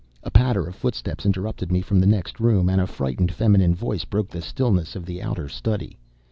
[0.23, 4.03] A patter of footsteps interrupted me from the next room, and a frightened, feminine voice
[4.03, 5.95] broke the stillness of the outer study.